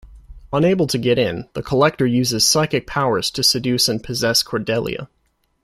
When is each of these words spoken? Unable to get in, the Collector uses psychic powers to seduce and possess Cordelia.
Unable 0.51 0.87
to 0.87 0.97
get 0.97 1.19
in, 1.19 1.47
the 1.53 1.61
Collector 1.61 2.07
uses 2.07 2.43
psychic 2.43 2.87
powers 2.87 3.29
to 3.29 3.43
seduce 3.43 3.87
and 3.87 4.03
possess 4.03 4.41
Cordelia. 4.41 5.07